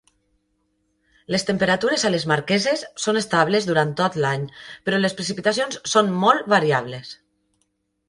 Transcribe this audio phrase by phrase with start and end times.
[1.35, 4.49] Les temperatures a les Marqueses són estables durant tot l'any,
[4.89, 7.17] però les precipitacions són molt variables.